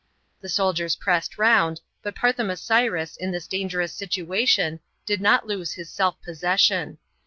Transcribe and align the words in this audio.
The 0.41 0.47
soldi, 0.49 0.83
rs 0.83 0.95
preyed 0.95 1.37
round, 1.37 1.79
but 2.01 2.15
Parthomasiris, 2.15 3.17
in 3.17 3.29
this 3.29 3.45
dangerous 3.45 3.93
situation, 3.93 4.79
did 5.05 5.21
not 5.21 5.45
lose 5.45 5.73
his 5.73 5.91
self 5.91 6.19
possession. 6.23 6.97